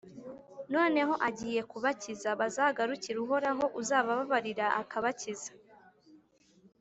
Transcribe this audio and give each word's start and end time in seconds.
noneho 0.73 1.13
agiye 1.27 1.61
kubakiza: 1.71 2.29
bazagarukire 2.39 3.17
Uhoraho 3.25 3.65
uzabababarira, 3.81 4.65
akabakiza. 4.81 5.51